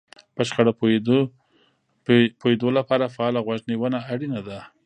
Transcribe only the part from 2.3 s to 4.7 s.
پوهېدو لپاره فعاله غوږ نيونه اړينه ده.